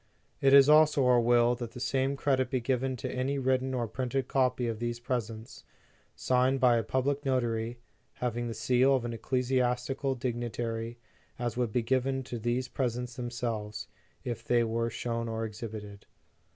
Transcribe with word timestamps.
"It 0.47 0.51
is 0.51 0.67
also 0.67 1.05
our 1.05 1.19
will 1.21 1.53
that 1.53 1.73
the 1.73 1.79
same 1.79 2.15
credit 2.15 2.49
be 2.49 2.59
given 2.59 2.95
to 2.95 3.11
any 3.13 3.37
written 3.37 3.75
or 3.75 3.87
printed 3.87 4.27
copy 4.27 4.65
of 4.67 4.79
these 4.79 4.99
presents, 4.99 5.63
signed 6.15 6.59
by 6.59 6.77
a 6.77 6.83
public 6.83 7.23
notary, 7.23 7.77
having 8.13 8.47
the 8.47 8.55
seal 8.55 8.95
of 8.95 9.05
an 9.05 9.13
ecclesiastical 9.13 10.15
dignitary, 10.15 10.97
as 11.37 11.55
would 11.55 11.71
be 11.71 11.83
given 11.83 12.23
to 12.23 12.39
these 12.39 12.67
presents 12.67 13.15
themselves, 13.15 13.87
if 14.23 14.43
they 14.43 14.63
were 14.63 14.89
shown 14.89 15.29
or 15.29 15.45
exhibited. 15.45 16.07